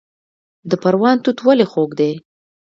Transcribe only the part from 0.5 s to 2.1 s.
د پروان توت ولې خوږ